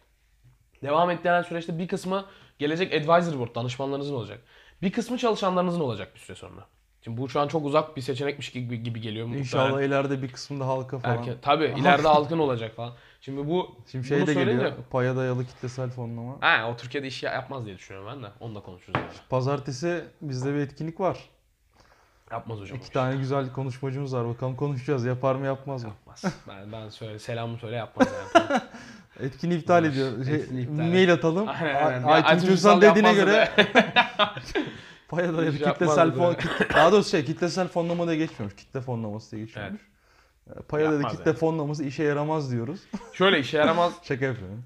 Devam 0.83 1.11
ettiren 1.11 1.43
süreçte 1.43 1.79
bir 1.79 1.89
kısmı 1.89 2.25
gelecek 2.59 2.95
advisory 2.95 3.39
board 3.39 3.55
danışmanlarınızın 3.55 4.15
olacak. 4.15 4.41
Bir 4.83 4.93
kısmı 4.93 5.19
çalışanlarınızın 5.19 5.81
olacak 5.81 6.15
bir 6.15 6.21
süre 6.21 6.37
sonra. 6.37 6.67
Şimdi 7.05 7.21
bu 7.21 7.29
şu 7.29 7.41
an 7.41 7.49
çok 7.49 7.65
uzak 7.65 7.97
bir 7.97 8.03
seçenekmiş 8.03 8.53
gibi, 8.53 8.83
gibi 8.83 9.01
geliyor. 9.01 9.29
İnşallah 9.29 9.83
ileride 9.83 10.23
bir 10.23 10.33
kısmında 10.33 10.67
halka 10.67 10.99
falan. 10.99 11.19
Erken, 11.19 11.37
tabii 11.43 11.65
ileride 11.81 12.09
halkın 12.09 12.39
olacak 12.39 12.77
falan. 12.77 12.93
Şimdi 13.21 13.49
bu 13.49 13.77
Şimdi 13.91 14.07
şey 14.07 14.19
bunu 14.19 14.27
de 14.27 14.35
geliyor. 14.35 14.73
Paya 14.91 15.17
dayalı 15.17 15.47
kitlesel 15.47 15.91
fonlama. 15.91 16.37
Ha, 16.41 16.71
o 16.71 16.77
Türkiye'de 16.77 17.07
iş 17.07 17.23
yapmaz 17.23 17.67
diye 17.67 17.77
düşünüyorum 17.77 18.13
ben 18.15 18.23
de. 18.23 18.27
Onu 18.41 18.55
da 18.55 18.61
konuşuruz 18.61 19.01
yani. 19.01 19.13
Pazartesi 19.29 20.05
bizde 20.21 20.55
bir 20.55 20.59
etkinlik 20.59 21.01
var. 21.01 21.19
Yapmaz 22.31 22.59
hocam. 22.59 22.77
İki 22.77 22.85
iş. 22.85 22.91
tane 22.91 23.17
güzel 23.17 23.53
konuşmacımız 23.53 24.15
var. 24.15 24.29
Bakalım 24.29 24.57
konuşacağız. 24.57 25.05
Yapar 25.05 25.35
mı 25.35 25.47
yapmaz 25.47 25.85
mı? 25.85 25.91
Yapmaz. 25.91 26.25
Ben, 26.49 26.73
ben 26.73 26.89
söyle 26.89 27.19
selamımı 27.19 27.59
söyle 27.59 27.77
yapmaz 27.77 28.09
yani. 28.13 28.61
Etkinliği 29.21 29.61
iptal 29.61 29.85
ediyor. 29.85 30.25
Şey, 30.25 30.35
etkinliği 30.35 30.65
iptal 30.65 30.85
mail 30.85 31.13
atalım. 31.13 31.49
Aynen 31.49 31.75
aynen. 31.75 32.03
Ay- 32.03 32.23
Aytun 32.25 32.47
Cüzdan 32.47 32.81
dediğine 32.81 33.15
göre 33.15 33.49
Paya 35.09 35.37
da 35.37 35.45
ya 35.45 35.53
da 35.53 35.57
Hiç 35.57 35.65
kitlesel 35.65 36.13
fon, 36.13 36.37
daha 36.75 36.93
doğrusu 36.93 37.11
şey 37.11 37.25
kitlesel 37.25 37.69
fonlama 37.69 38.07
diye 38.07 38.17
geçmiyormuş. 38.17 38.57
Kitle 38.57 38.81
fonlaması 38.81 39.31
diye 39.31 39.45
geçiyormuş. 39.45 39.81
Ee, 39.81 39.90
Paya 40.69 40.93
da 40.93 41.09
kitle 41.09 41.23
yani. 41.31 41.39
fonlaması 41.39 41.85
işe 41.85 42.03
yaramaz 42.03 42.53
diyoruz. 42.53 42.81
Şöyle 43.13 43.39
işe 43.39 43.59
yaramaz. 43.59 43.93
Şaka 44.03 44.25
yapıyorum. 44.25 44.65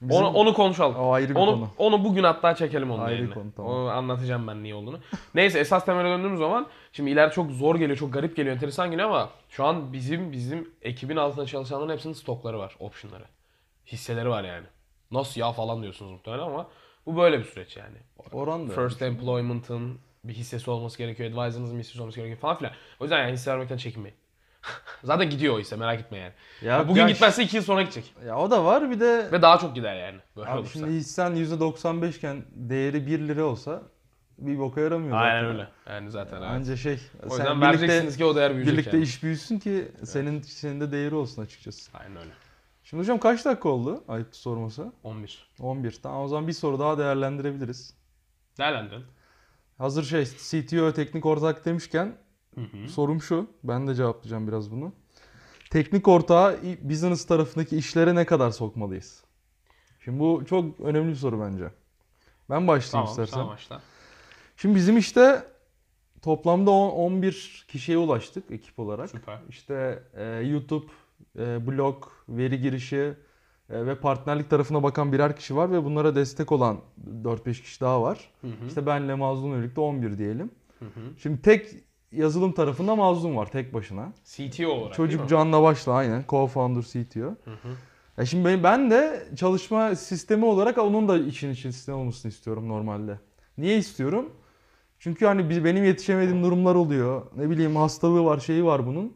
Bizim- 0.00 0.16
Onu, 0.16 0.28
onu 0.36 0.54
konuşalım. 0.54 0.96
o 0.96 1.12
ayrı 1.12 1.30
bir 1.30 1.34
Onu, 1.34 1.50
konu. 1.50 1.68
onu 1.78 2.04
bugün 2.04 2.24
hatta 2.24 2.54
çekelim 2.54 2.90
onun 2.90 3.02
Ayrı 3.04 3.20
yerine. 3.20 3.34
konu, 3.34 3.52
tamam. 3.56 3.72
Onu 3.72 3.90
anlatacağım 3.90 4.46
ben 4.48 4.62
niye 4.62 4.74
olduğunu. 4.74 4.98
Neyse 5.34 5.58
esas 5.58 5.84
temele 5.84 6.08
döndüğümüz 6.08 6.38
zaman 6.38 6.66
şimdi 6.92 7.10
ileride 7.10 7.34
çok 7.34 7.50
zor 7.50 7.76
geliyor, 7.76 7.98
çok 7.98 8.12
garip 8.12 8.36
geliyor, 8.36 8.54
enteresan 8.54 8.90
geliyor 8.90 9.08
ama 9.08 9.28
şu 9.48 9.64
an 9.64 9.92
bizim 9.92 10.32
bizim 10.32 10.70
ekibin 10.82 11.16
altında 11.16 11.46
çalışanların 11.46 11.92
hepsinin 11.92 12.14
stokları 12.14 12.58
var, 12.58 12.76
optionları. 12.78 13.24
Hisseleri 13.86 14.28
var 14.28 14.44
yani. 14.44 14.66
Nasıl 15.10 15.40
ya 15.40 15.52
falan 15.52 15.82
diyorsunuz 15.82 16.12
muhtemelen 16.12 16.42
ama 16.42 16.66
bu 17.06 17.16
böyle 17.16 17.38
bir 17.38 17.44
süreç 17.44 17.76
yani. 17.76 17.96
Oran 18.32 18.68
da. 18.68 18.72
First 18.72 19.02
employment'ın 19.02 19.98
bir 20.24 20.34
hissesi 20.34 20.70
olması 20.70 20.98
gerekiyor, 20.98 21.30
advisor'ınızın 21.30 21.78
bir 21.78 21.82
hissesi 21.84 22.00
olması 22.00 22.16
gerekiyor 22.16 22.40
falan 22.40 22.56
filan. 22.58 22.72
O 23.00 23.04
yüzden 23.04 23.18
yani 23.22 23.32
hisse 23.32 23.50
vermekten 23.50 23.76
çekinmeyin. 23.76 24.16
Zaten 25.04 25.30
gidiyor 25.30 25.54
o 25.54 25.60
hisse 25.60 25.76
merak 25.76 26.00
etme 26.00 26.18
yani. 26.18 26.32
Ya, 26.62 26.88
Bugün 26.88 27.00
ya- 27.00 27.08
gitmezse 27.08 27.42
2 27.44 27.56
yıl 27.56 27.64
sonra 27.64 27.82
gidecek. 27.82 28.14
Ya 28.26 28.38
o 28.38 28.50
da 28.50 28.64
var 28.64 28.90
bir 28.90 29.00
de 29.00 29.28
Ve 29.32 29.42
daha 29.42 29.58
çok 29.58 29.74
gider 29.74 29.96
yani. 29.96 30.18
Böyle 30.36 30.50
abi 30.50 30.58
olursa. 30.58 30.72
şimdi 30.72 30.90
hissen 30.92 31.34
%95 31.36 32.16
iken 32.16 32.44
değeri 32.54 33.06
1 33.06 33.18
lira 33.28 33.44
olsa 33.44 33.82
bir 34.38 34.58
boka 34.58 34.80
yaramıyor 34.80 35.16
Aynen 35.16 35.40
zaten. 35.40 35.54
öyle. 35.54 35.68
Yani 35.90 36.10
zaten 36.10 36.36
evet. 36.36 36.48
Anca 36.50 36.76
şey 36.76 36.98
O 37.26 37.28
sen 37.30 37.36
yüzden 37.36 37.60
birlikte, 37.60 37.78
vereceksiniz 37.78 38.16
ki 38.16 38.24
o 38.24 38.36
değer 38.36 38.50
büyüyecek 38.50 38.72
birlikte 38.74 38.96
yani. 38.96 39.04
iş 39.04 39.22
büyüsün 39.22 39.58
ki 39.58 39.92
senin 40.04 40.42
senin 40.42 40.80
de 40.80 40.92
değeri 40.92 41.14
olsun 41.14 41.42
açıkçası. 41.42 41.90
Aynen 41.98 42.16
öyle. 42.16 42.30
Şimdi 42.84 43.00
hocam 43.00 43.18
kaç 43.18 43.44
dakika 43.44 43.68
oldu 43.68 44.04
ayıp 44.08 44.36
sorması? 44.36 44.92
11. 45.02 45.50
11. 45.60 45.98
Tamam 46.02 46.22
o 46.22 46.28
zaman 46.28 46.48
bir 46.48 46.52
soru 46.52 46.78
daha 46.78 46.98
değerlendirebiliriz. 46.98 47.94
Değerlendirin. 48.58 49.04
Hazır 49.78 50.04
şey 50.04 50.24
CTO 50.24 50.92
teknik 50.92 51.26
ortak 51.26 51.64
demişken 51.64 52.16
Hı 52.54 52.60
hı. 52.60 52.88
sorum 52.88 53.22
şu. 53.22 53.46
Ben 53.64 53.88
de 53.88 53.94
cevaplayacağım 53.94 54.48
biraz 54.48 54.70
bunu. 54.70 54.92
Teknik 55.70 56.08
ortağı 56.08 56.58
business 56.82 57.26
tarafındaki 57.26 57.76
işlere 57.76 58.14
ne 58.14 58.24
kadar 58.26 58.50
sokmalıyız? 58.50 59.24
Şimdi 60.04 60.20
bu 60.20 60.42
çok 60.48 60.80
önemli 60.80 61.08
bir 61.10 61.14
soru 61.16 61.40
bence. 61.40 61.64
Ben 62.50 62.68
başlayayım 62.68 63.06
Tamam, 63.06 63.24
istersen. 63.24 63.36
sen 63.42 63.48
başla. 63.48 63.80
Şimdi 64.56 64.74
bizim 64.74 64.98
işte 64.98 65.42
toplamda 66.22 66.70
on- 66.70 66.90
11 66.90 67.64
kişiye 67.68 67.98
ulaştık 67.98 68.50
ekip 68.50 68.78
olarak. 68.78 69.10
Süper. 69.10 69.38
İşte 69.48 70.02
e, 70.14 70.24
YouTube, 70.24 70.86
e, 71.38 71.66
blog, 71.66 72.04
veri 72.28 72.60
girişi 72.60 73.14
e, 73.70 73.86
ve 73.86 73.94
partnerlik 73.94 74.50
tarafına 74.50 74.82
bakan 74.82 75.12
birer 75.12 75.36
kişi 75.36 75.56
var 75.56 75.72
ve 75.72 75.84
bunlara 75.84 76.14
destek 76.14 76.52
olan 76.52 76.80
4-5 77.24 77.62
kişi 77.62 77.80
daha 77.80 78.02
var. 78.02 78.30
Hı 78.40 78.46
hı. 78.46 78.66
İşte 78.68 78.86
benle 78.86 79.14
Mazlum'la 79.14 79.58
birlikte 79.58 79.80
11 79.80 80.18
diyelim. 80.18 80.50
Hı 80.78 80.84
hı. 80.84 81.00
Şimdi 81.22 81.42
tek 81.42 81.68
yazılım 82.12 82.52
tarafında 82.52 82.96
Mazlum 82.96 83.36
var 83.36 83.46
tek 83.46 83.74
başına. 83.74 84.12
CTO 84.24 84.68
olarak 84.68 84.94
Çocuk 84.94 85.28
canla 85.28 85.62
başla 85.62 85.92
aynen 85.92 86.22
co-founder 86.22 86.82
CTO. 86.82 87.20
Hı 87.20 87.50
hı. 87.50 87.68
Ya 88.18 88.26
şimdi 88.26 88.44
ben, 88.44 88.62
ben 88.62 88.90
de 88.90 89.28
çalışma 89.36 89.94
sistemi 89.94 90.44
olarak 90.44 90.78
onun 90.78 91.08
da 91.08 91.18
için 91.18 91.50
için 91.50 91.70
sistem 91.70 91.94
olmasını 91.94 92.32
istiyorum 92.32 92.68
normalde. 92.68 93.18
Niye 93.58 93.78
istiyorum? 93.78 94.32
Çünkü 94.98 95.26
hani 95.26 95.64
benim 95.64 95.84
yetişemediğim 95.84 96.42
durumlar 96.44 96.74
oluyor. 96.74 97.22
Ne 97.36 97.50
bileyim 97.50 97.76
hastalığı 97.76 98.24
var, 98.24 98.40
şeyi 98.40 98.64
var 98.64 98.86
bunun. 98.86 99.12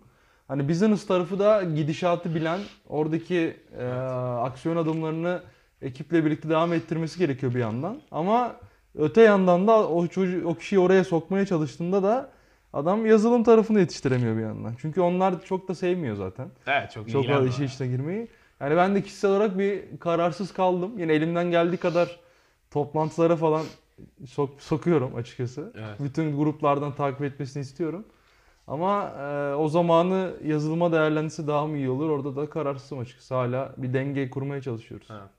Hani 0.48 0.68
business 0.68 1.06
tarafı 1.06 1.38
da 1.38 1.62
gidişatı 1.62 2.34
bilen, 2.34 2.60
oradaki 2.88 3.56
e, 3.78 3.86
aksiyon 4.40 4.76
adımlarını 4.76 5.42
ekiple 5.82 6.24
birlikte 6.24 6.48
devam 6.48 6.72
ettirmesi 6.72 7.18
gerekiyor 7.18 7.54
bir 7.54 7.58
yandan. 7.58 8.00
Ama 8.10 8.56
öte 8.94 9.22
yandan 9.22 9.68
da 9.68 9.88
o 9.88 10.06
çocuğu, 10.06 10.48
o 10.48 10.54
kişiyi 10.54 10.78
oraya 10.78 11.04
sokmaya 11.04 11.46
çalıştığında 11.46 12.02
da 12.02 12.30
adam 12.72 13.06
yazılım 13.06 13.42
tarafını 13.44 13.80
yetiştiremiyor 13.80 14.36
bir 14.36 14.42
yandan. 14.42 14.74
Çünkü 14.78 15.00
onlar 15.00 15.44
çok 15.44 15.68
da 15.68 15.74
sevmiyor 15.74 16.16
zaten. 16.16 16.48
Evet 16.66 16.90
çok, 16.90 17.10
Çok 17.10 17.26
fazla 17.26 17.48
işe 17.48 17.64
içine 17.64 17.86
girmeyi. 17.86 18.28
Yani 18.60 18.76
ben 18.76 18.94
de 18.94 19.02
kişisel 19.02 19.30
olarak 19.30 19.58
bir 19.58 19.98
kararsız 20.00 20.52
kaldım. 20.52 20.98
Yine 20.98 21.12
elimden 21.12 21.50
geldiği 21.50 21.76
kadar 21.76 22.20
toplantılara 22.70 23.36
falan 23.36 23.64
sok- 24.24 24.60
sokuyorum 24.60 25.14
açıkçası. 25.14 25.72
Evet. 25.76 26.00
Bütün 26.00 26.36
gruplardan 26.36 26.94
takip 26.94 27.22
etmesini 27.22 27.60
istiyorum. 27.60 28.04
Ama 28.66 29.08
e, 29.20 29.54
o 29.54 29.68
zamanı 29.68 30.34
yazılıma 30.44 30.92
değerlendirse 30.92 31.46
daha 31.46 31.66
mı 31.66 31.76
iyi 31.76 31.90
olur? 31.90 32.10
Orada 32.10 32.36
da 32.36 32.50
kararsızım 32.50 32.98
açıkçası. 32.98 33.34
Hala 33.34 33.74
bir 33.76 33.92
denge 33.92 34.30
kurmaya 34.30 34.60
çalışıyoruz. 34.62 35.10
Ha. 35.10 35.30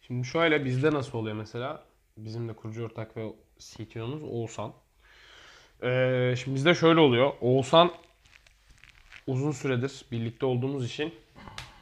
Şimdi 0.00 0.26
şöyle 0.26 0.64
bizde 0.64 0.90
nasıl 0.92 1.18
oluyor 1.18 1.36
mesela? 1.36 1.82
Bizim 2.16 2.48
de 2.48 2.52
kurucu 2.52 2.84
ortak 2.84 3.16
ve 3.16 3.32
CTO'muz 3.58 4.22
Oğuzhan. 4.22 4.72
Ee, 5.82 6.34
şimdi 6.36 6.54
bizde 6.54 6.74
şöyle 6.74 7.00
oluyor. 7.00 7.32
Oğuzhan 7.40 7.92
uzun 9.26 9.52
süredir 9.52 10.04
birlikte 10.12 10.46
olduğumuz 10.46 10.86
için 10.86 11.14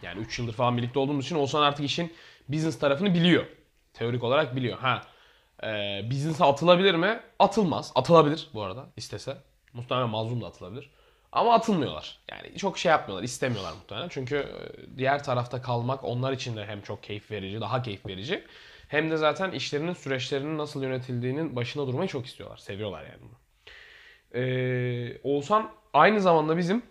yani 0.03 0.21
3 0.21 0.39
yıldır 0.39 0.53
falan 0.53 0.77
birlikte 0.77 0.99
olduğumuz 0.99 1.25
için 1.25 1.37
Oğuzhan 1.37 1.63
artık 1.63 1.85
işin 1.85 2.13
business 2.49 2.79
tarafını 2.79 3.15
biliyor. 3.15 3.47
Teorik 3.95 4.25
olarak 4.25 4.57
biliyor. 4.57 4.79
Ha 4.79 5.03
e, 5.63 5.67
business'a 6.11 6.49
atılabilir 6.49 6.95
mi? 6.95 7.21
Atılmaz. 7.39 7.93
Atılabilir 7.95 8.49
bu 8.55 8.63
arada 8.63 8.87
istese. 8.97 9.37
Muhtemelen 9.73 10.09
mazlum 10.09 10.43
da 10.43 10.47
atılabilir. 10.47 10.91
Ama 11.33 11.55
atılmıyorlar. 11.55 12.19
Yani 12.31 12.59
çok 12.59 12.79
şey 12.79 12.91
yapmıyorlar, 12.91 13.25
istemiyorlar 13.25 13.73
muhtemelen. 13.73 14.09
Çünkü 14.09 14.37
e, 14.37 14.97
diğer 14.99 15.25
tarafta 15.25 15.63
kalmak 15.63 16.05
onlar 16.05 16.33
için 16.33 16.57
de 16.57 16.67
hem 16.67 16.83
çok 16.83 17.03
keyif 17.03 17.31
verici, 17.31 17.61
daha 17.61 17.83
keyif 17.83 18.07
verici. 18.07 18.45
Hem 18.89 19.11
de 19.11 19.17
zaten 19.17 19.51
işlerinin, 19.51 19.93
süreçlerinin 19.93 20.59
nasıl 20.59 20.83
yönetildiğinin 20.83 21.57
başına 21.57 21.87
durmayı 21.87 22.09
çok 22.09 22.27
istiyorlar. 22.27 22.57
Seviyorlar 22.57 23.03
yani 23.05 23.23
bunu. 23.23 23.48
Ee, 24.35 25.19
Oğuzhan 25.23 25.71
aynı 25.93 26.21
zamanda 26.21 26.57
bizim 26.57 26.83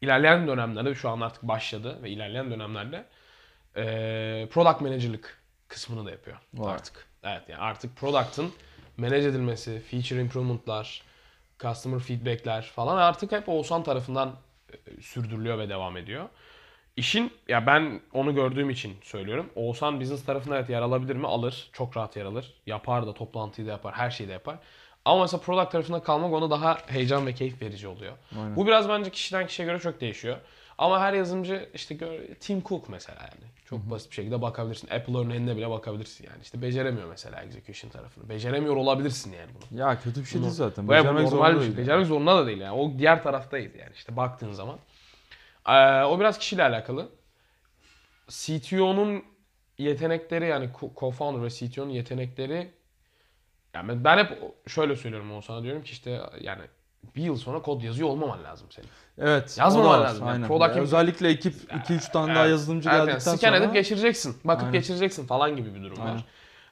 ilerleyen 0.00 0.46
dönemlerde, 0.46 0.94
şu 0.94 1.08
an 1.10 1.20
artık 1.20 1.42
başladı 1.42 1.98
ve 2.02 2.10
ilerleyen 2.10 2.50
dönemlerde 2.50 3.04
ee, 3.76 4.48
product 4.50 4.80
manager'lık 4.80 5.42
kısmını 5.68 6.06
da 6.06 6.10
yapıyor 6.10 6.36
Vay. 6.54 6.74
artık. 6.74 7.06
Evet 7.22 7.48
yani 7.48 7.60
artık 7.60 7.96
product'ın 7.96 8.52
manage 8.96 9.28
edilmesi, 9.28 9.80
feature 9.80 10.20
improvement'lar, 10.20 11.02
customer 11.60 12.00
feedback'ler 12.00 12.62
falan 12.62 12.96
artık 12.96 13.32
hep 13.32 13.48
Oğuzhan 13.48 13.82
tarafından 13.82 14.34
e, 14.72 15.00
sürdürülüyor 15.00 15.58
ve 15.58 15.68
devam 15.68 15.96
ediyor. 15.96 16.28
İşin 16.96 17.32
ya 17.48 17.66
ben 17.66 18.00
onu 18.12 18.34
gördüğüm 18.34 18.70
için 18.70 18.96
söylüyorum. 19.02 19.50
Oğuzhan 19.54 20.00
business 20.00 20.24
tarafında 20.24 20.56
evet 20.56 20.70
yer 20.70 20.82
alabilir 20.82 21.16
mi? 21.16 21.26
Alır. 21.26 21.70
Çok 21.72 21.96
rahat 21.96 22.16
yer 22.16 22.24
alır. 22.24 22.54
Yapar 22.66 23.06
da 23.06 23.14
toplantıyı 23.14 23.66
da 23.66 23.70
yapar. 23.70 23.94
Her 23.94 24.10
şeyi 24.10 24.28
de 24.28 24.32
yapar. 24.32 24.58
Ama 25.04 25.22
mesela 25.22 25.40
product 25.40 25.72
tarafında 25.72 26.02
kalmak 26.02 26.32
ona 26.32 26.50
daha 26.50 26.78
heyecan 26.86 27.26
ve 27.26 27.34
keyif 27.34 27.62
verici 27.62 27.88
oluyor. 27.88 28.12
Aynen. 28.38 28.56
Bu 28.56 28.66
biraz 28.66 28.88
bence 28.88 29.10
kişiden 29.10 29.46
kişiye 29.46 29.66
göre 29.68 29.78
çok 29.78 30.00
değişiyor. 30.00 30.36
Ama 30.78 31.00
her 31.00 31.12
yazılımcı 31.12 31.68
işte 31.74 31.98
Tim 32.40 32.62
Cook 32.62 32.88
mesela 32.88 33.20
yani. 33.20 33.50
Çok 33.64 33.90
basit 33.90 34.10
bir 34.10 34.14
şekilde 34.14 34.42
bakabilirsin. 34.42 34.88
Apple 34.90 35.18
örneğine 35.18 35.56
bile 35.56 35.70
bakabilirsin 35.70 36.24
yani. 36.24 36.42
İşte 36.42 36.62
beceremiyor 36.62 37.08
mesela 37.08 37.42
execution 37.42 37.90
tarafını. 37.90 38.28
Beceremiyor 38.28 38.76
olabilirsin 38.76 39.32
yani 39.32 39.50
bunu. 39.54 39.80
Ya 39.80 40.00
kötü 40.00 40.20
bir 40.20 40.26
şey 40.26 40.40
değil 40.40 40.52
zaten. 40.52 40.88
Becermek 40.88 41.24
normal 41.24 41.30
zorunda 41.30 41.60
bir 41.60 41.66
şey. 41.66 41.76
Becermek 41.76 42.06
zorunda 42.06 42.36
da 42.36 42.46
değil 42.46 42.60
yani. 42.60 42.78
O 42.78 42.98
diğer 42.98 43.22
taraftayız 43.22 43.74
yani 43.74 43.90
işte 43.94 44.16
baktığın 44.16 44.52
zaman. 44.52 44.78
Ee, 45.68 46.02
o 46.04 46.20
biraz 46.20 46.38
kişiyle 46.38 46.62
alakalı. 46.62 47.08
CTO'nun 48.28 49.24
yetenekleri 49.78 50.48
yani 50.48 50.64
co- 50.80 50.94
co-founder 50.94 51.42
ve 51.44 51.50
CTO'nun 51.50 51.90
yetenekleri 51.90 52.70
yani 53.74 54.04
ben- 54.04 54.18
hep 54.18 54.38
şöyle 54.68 54.96
söylüyorum 54.96 55.32
Oğuzhan'a 55.32 55.62
diyorum 55.62 55.82
ki 55.82 55.92
işte 55.92 56.20
yani 56.40 56.62
bir 57.16 57.22
yıl 57.22 57.36
sonra 57.36 57.62
kod 57.62 57.82
yazıyor 57.82 58.08
olmaman 58.08 58.44
lazım 58.44 58.66
senin. 58.70 58.88
Evet. 59.18 59.56
Yazmaman 59.58 60.00
var, 60.00 60.04
lazım 60.04 60.26
yani. 60.26 60.46
Product- 60.46 60.76
Ya 60.76 60.82
özellikle 60.82 61.28
ekip 61.28 61.54
2-3 61.72 62.12
tane 62.12 62.34
daha 62.34 62.42
Evet. 62.42 62.50
yazılımcı 62.50 62.88
Evet, 62.88 62.98
yani 62.98 63.06
geldikten 63.06 63.36
scan 63.36 63.50
sonra. 63.52 63.64
edip 63.64 63.74
geçireceksin. 63.74 64.36
Bakıp 64.44 64.62
Aynen. 64.62 64.72
geçireceksin 64.72 65.26
falan 65.26 65.56
gibi 65.56 65.74
bir 65.74 65.82
durum 65.82 66.00
Aynen. 66.00 66.14
var. 66.14 66.24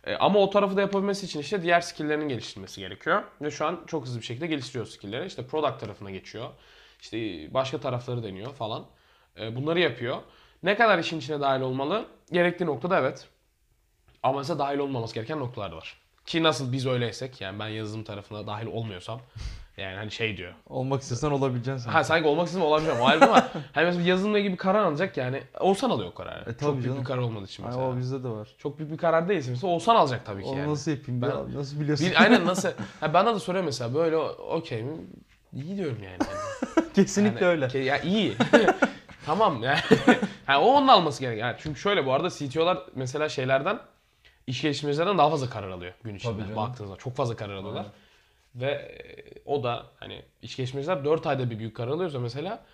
E, 0.04 0.16
ama 0.16 0.38
o 0.38 0.50
tarafı 0.50 0.76
da 0.76 0.80
yapabilmesi 0.80 1.26
için 1.26 1.40
işte 1.40 1.62
diğer 1.62 1.80
skill'lerini 1.80 2.28
geliştirmesi 2.28 2.80
gerekiyor. 2.80 3.23
Ve 3.42 3.50
şu 3.50 3.66
an 3.66 3.80
çok 3.87 4.04
hızlı 4.04 4.21
bir 4.21 4.25
şekilde 4.25 4.47
geliştiriyor 4.47 4.87
skill'leri. 4.87 5.26
İşte 5.26 5.47
product 5.47 5.80
tarafına 5.80 6.11
geçiyor. 6.11 6.49
İşte 7.00 7.19
başka 7.54 7.78
tarafları 7.80 8.23
deniyor 8.23 8.52
falan. 8.54 8.85
E, 9.40 9.57
bunları 9.57 9.80
yapıyor. 9.80 10.16
Ne 10.62 10.76
kadar 10.76 10.99
işin 10.99 11.19
içine 11.19 11.40
dahil 11.40 11.61
olmalı? 11.61 12.04
Gerektiği 12.33 12.66
noktada 12.66 12.99
evet. 12.99 13.28
Ama 14.23 14.38
mesela 14.38 14.59
dahil 14.59 14.78
olmaması 14.78 15.14
gereken 15.14 15.38
noktalar 15.38 15.73
da 15.73 15.76
var. 15.76 15.97
Ki 16.26 16.42
nasıl 16.42 16.72
biz 16.72 16.86
öyleysek 16.86 17.40
yani 17.40 17.58
ben 17.58 17.68
yazılım 17.68 18.04
tarafına 18.04 18.46
dahil 18.46 18.66
olmuyorsam 18.66 19.20
yani 19.76 19.96
hani 19.96 20.10
şey 20.10 20.36
diyor. 20.36 20.52
Olmak 20.68 21.02
istesen 21.02 21.30
olabileceksin 21.30 21.84
sen. 21.84 21.90
Ha 21.90 22.04
sanki 22.04 22.28
olmak 22.28 22.46
istesem 22.46 22.66
olabileceğim. 22.66 23.00
O 23.00 23.06
ayrı 23.06 23.24
ama 23.24 23.48
hani 23.72 23.84
mesela 23.86 24.08
yazılımla 24.08 24.38
ilgili 24.38 24.52
bir 24.52 24.58
karar 24.58 24.84
alacak 24.84 25.16
yani. 25.16 25.42
Oğuzhan 25.60 25.90
alıyor 25.90 26.10
o 26.10 26.14
kararı. 26.14 26.40
E, 26.40 26.44
tabii 26.44 26.58
Çok 26.60 26.72
büyük 26.74 26.84
canım. 26.86 26.98
bir 27.00 27.04
karar 27.04 27.18
olmadığı 27.18 27.44
için 27.44 27.62
Ay, 27.62 27.68
mesela. 27.68 27.88
o 27.88 27.96
bizde 27.96 28.24
de 28.24 28.28
var. 28.28 28.48
Çok 28.58 28.78
büyük 28.78 28.92
bir 28.92 28.96
karar 28.98 29.28
değilse 29.28 29.50
mesela 29.50 29.72
Oğuzhan 29.72 29.96
alacak 29.96 30.26
tabii 30.26 30.42
ki 30.42 30.48
Onu 30.48 30.58
yani. 30.58 30.70
nasıl 30.72 30.90
yapayım? 30.90 31.22
Ben- 31.22 31.30
Ben... 31.30 31.54
Nasıl 31.58 31.80
biliyorsun? 31.80 32.06
Bir, 32.10 32.22
aynen 32.22 32.46
nasıl? 32.46 32.68
Ha, 33.00 33.14
bana 33.14 33.34
da 33.34 33.40
soruyor 33.40 33.64
mesela 33.64 33.94
böyle 33.94 34.16
okey 34.16 34.82
mi? 34.82 34.96
İyi 35.52 35.76
diyorum 35.76 35.98
yani. 36.04 36.18
Kesinlikle 36.94 37.44
Yani, 37.44 37.52
öyle. 37.52 37.64
ke- 37.66 37.78
Ya 37.84 37.98
iyi. 38.00 38.34
tamam 39.26 39.62
yani. 39.62 39.78
yani 40.48 40.58
o 40.58 40.66
onun 40.72 40.88
alması 40.88 41.20
gerek. 41.20 41.38
Yani 41.38 41.56
çünkü 41.58 41.80
şöyle 41.80 42.06
bu 42.06 42.12
arada 42.12 42.30
CTO'lar 42.30 42.78
mesela 42.94 43.28
şeylerden 43.28 43.78
iş 44.50 44.62
geliştirmecilerden 44.62 45.19
daha 45.19 45.30
fazla 45.30 45.50
karar 45.50 45.69
alıyor 45.71 45.92
gün 46.04 46.14
içinde 46.14 46.57
baktığınızda. 46.57 46.97
Çok 46.97 47.16
fazla 47.16 47.37
karar 47.37 47.54
alıyorlar. 47.54 47.87
Ve 48.54 48.71
e, 48.71 48.99
o 49.47 49.62
da 49.62 49.87
hani 49.97 50.23
iş 50.42 50.57
geliştirmeciler 50.57 51.04
4 51.04 51.26
ayda 51.26 51.50
bir 51.50 51.59
büyük 51.59 51.76
karar 51.76 51.90
alıyorsa 51.90 52.19
mesela 52.19 52.64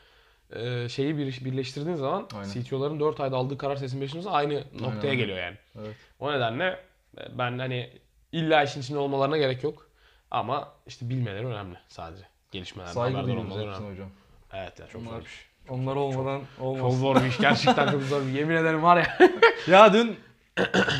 e, 0.50 0.88
şeyi 0.88 1.18
bir, 1.18 1.44
birleştirdiğiniz 1.44 2.00
zaman 2.00 2.28
Aynen. 2.34 2.50
CTO'ların 2.62 3.00
4 3.00 3.20
ayda 3.20 3.36
aldığı 3.36 3.58
karar 3.58 3.76
sesini 3.76 3.96
birleştirdiğinizde 4.00 4.30
aynı 4.36 4.64
noktaya 4.80 5.08
aynen. 5.10 5.16
geliyor 5.16 5.38
yani. 5.38 5.56
Evet. 5.78 5.94
O 6.20 6.32
nedenle 6.32 6.80
e, 7.18 7.38
ben 7.38 7.58
hani 7.58 7.90
illa 8.32 8.62
işin 8.62 8.80
içinde 8.80 8.98
olmalarına 8.98 9.36
gerek 9.36 9.64
yok. 9.64 9.86
Ama 10.30 10.72
işte 10.86 11.08
bilmeleri 11.08 11.46
önemli 11.46 11.76
sadece. 11.88 12.22
Gelişmelerden 12.52 12.94
Saygı 12.94 13.16
haberdar 13.16 13.36
olmaları 13.36 13.68
önemli. 13.68 13.92
hocam. 13.92 14.08
Evet 14.52 14.80
ya 14.80 14.86
çok 14.86 15.02
zor 15.02 15.10
Onlar- 15.10 15.20
bir 15.24 15.28
şey. 15.28 15.38
Onlar 15.68 15.96
olmadan 15.96 16.40
Çok 16.56 16.66
olmaz. 16.66 16.98
zor 17.00 17.16
bir 17.16 17.26
iş. 17.28 17.38
Gerçekten 17.38 17.90
çok 17.92 18.02
zor 18.02 18.26
bir 18.26 18.32
Yemin 18.32 18.56
ederim 18.56 18.82
var 18.82 18.96
ya. 18.96 19.18
Ya 19.68 19.92
dün 19.92 20.16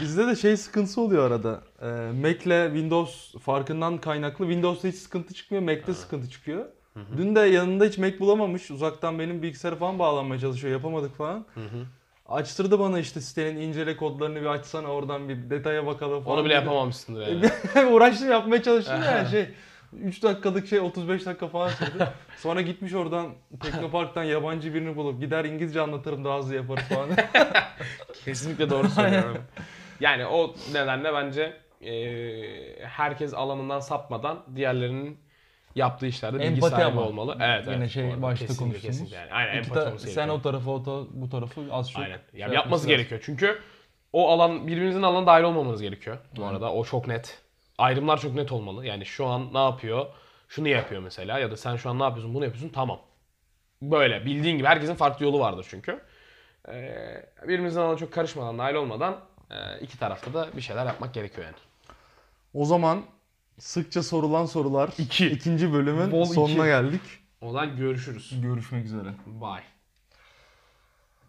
bizde 0.01 0.27
de 0.27 0.37
şey 0.37 0.57
sıkıntısı 0.57 1.01
oluyor 1.01 1.27
arada. 1.31 1.61
Ee, 1.83 1.87
Mac'le 2.23 2.67
Windows 2.67 3.35
farkından 3.43 3.99
kaynaklı 3.99 4.45
Windows'ta 4.45 4.89
hiç 4.89 4.95
sıkıntı 4.97 5.35
çıkmıyor, 5.35 5.65
Mac'te 5.65 5.95
sıkıntı 5.95 6.31
çıkıyor. 6.31 6.65
Dün 7.17 7.37
de 7.37 7.41
yanında 7.41 7.85
hiç 7.85 7.99
Mac 7.99 8.19
bulamamış. 8.19 8.71
Uzaktan 8.71 9.19
benim 9.19 9.43
bilgisayara 9.43 9.77
falan 9.77 9.99
bağlanmaya 9.99 10.41
çalışıyor. 10.41 10.73
Yapamadık 10.73 11.17
falan. 11.17 11.47
Açtırdı 12.29 12.79
bana 12.79 12.99
işte 12.99 13.21
sitenin 13.21 13.61
incele 13.61 13.97
kodlarını 13.97 14.41
bir 14.41 14.47
açsana 14.47 14.89
oradan 14.89 15.29
bir 15.29 15.51
detaya 15.51 15.87
bakalım 15.87 16.25
falan. 16.25 16.39
Onu 16.39 16.45
bile 16.45 16.55
yapamamışsındır 16.55 17.27
yani. 17.75 17.87
Uğraştım 17.91 18.31
yapmaya 18.31 18.63
çalıştım 18.63 19.03
yani 19.05 19.29
şey. 19.29 19.49
3 20.03 20.23
dakikalık 20.23 20.67
şey 20.69 20.81
35 20.81 21.27
dakika 21.27 21.49
falan 21.49 21.69
sürdü. 21.69 22.09
Sonra 22.37 22.61
gitmiş 22.61 22.95
oradan 22.95 23.27
Teknopark'tan 23.63 24.23
yabancı 24.25 24.75
birini 24.75 24.97
bulup 24.97 25.21
gider 25.21 25.45
İngilizce 25.45 25.81
anlatırım 25.81 26.25
daha 26.25 26.39
hızlı 26.39 26.55
yaparız 26.55 26.85
falan. 26.85 27.09
Kesinlikle 28.25 28.71
doğru 28.71 28.89
söylüyorum. 28.89 29.39
yani 30.01 30.27
o 30.27 30.55
nedenle 30.73 31.15
bence 31.15 31.57
e, 31.87 32.87
herkes 32.87 33.35
alanından 33.35 33.81
sapmadan 33.81 34.39
diğerlerinin 34.57 35.19
yaptığı 35.75 36.07
işlerde 36.07 36.39
bilgi 36.39 36.49
Empati 36.49 36.71
sahibi 36.71 36.85
ama. 36.87 37.01
olmalı. 37.03 37.39
Evet, 37.41 37.65
Yine 37.67 37.77
evet. 37.77 37.91
şey 37.91 38.23
başta 38.23 38.47
Kesinlikle, 38.47 38.65
konuştuğumuz. 38.65 38.83
kesinlikle 38.83 39.17
Yani. 39.17 39.33
Aynen 39.33 39.49
İki 39.51 39.57
empati 39.59 39.75
ta- 39.75 39.87
olması 39.87 40.07
sen 40.07 40.15
gerekiyor. 40.15 40.39
o 40.39 40.43
tarafı 40.43 40.71
o 40.71 40.83
ta- 40.83 41.07
bu 41.23 41.29
tarafı 41.29 41.61
az 41.71 41.91
çok. 41.91 42.03
Aynen. 42.03 42.17
şey 42.17 42.41
Yani 42.41 42.41
yapması 42.41 42.55
yapması 42.57 42.89
gerekiyor. 42.89 43.21
Çünkü 43.25 43.59
o 44.13 44.29
alan 44.31 44.67
birbirinizin 44.67 45.03
alanına 45.03 45.27
dahil 45.27 45.45
olmamanız 45.45 45.83
gerekiyor. 45.83 46.19
Bu 46.37 46.45
arada 46.45 46.73
o 46.73 46.85
çok 46.85 47.09
net. 47.09 47.39
Ayrımlar 47.79 48.21
çok 48.21 48.35
net 48.35 48.53
olmalı. 48.53 48.87
Yani 48.87 49.07
şu 49.07 49.27
an 49.27 49.55
ne 49.55 49.59
yapıyor? 49.59 50.07
Şunu 50.49 50.69
yapıyor 50.69 51.03
mesela 51.03 51.39
ya 51.39 51.51
da 51.51 51.57
sen 51.57 51.77
şu 51.77 51.91
an 51.91 51.99
ne 51.99 52.03
yapıyorsun? 52.03 52.35
Bunu 52.35 52.45
yapıyorsun. 52.45 52.69
Tamam. 52.69 53.01
Böyle 53.83 54.25
bildiğin 54.27 54.59
gibi 54.59 54.67
herkesin 54.67 54.95
farklı 54.95 55.25
yolu 55.25 55.39
vardır 55.41 55.67
çünkü. 55.71 56.01
Ee, 56.69 57.27
birbirimizin 57.43 57.81
alanına 57.81 57.97
çok 57.99 58.13
karışmadan, 58.13 58.59
dahil 58.59 58.75
olmadan 58.75 59.21
e, 59.51 59.81
iki 59.81 59.99
tarafta 59.99 60.35
da 60.35 60.49
bir 60.57 60.61
şeyler 60.61 60.87
yapmak 60.87 61.15
gerekiyor 61.15 61.47
yani. 61.47 61.57
O 62.55 62.65
zaman 62.65 63.03
sıkça 63.59 64.03
sorulan 64.03 64.47
sorular 64.47 64.91
İki. 64.99 65.27
ikinci 65.27 65.73
bölümün 65.73 66.13
Bol 66.13 66.25
sonuna 66.25 66.49
iki. 66.51 66.67
geldik. 66.67 67.01
O 67.41 67.51
zaman 67.53 67.77
görüşürüz. 67.77 68.33
Görüşmek 68.43 68.85
üzere. 68.85 69.09
Bye. 69.27 69.76